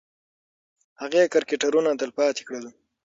هغې 1.01 1.21
کرکټرونه 1.33 1.89
تلپاتې 2.01 2.43
کړل. 2.47 2.65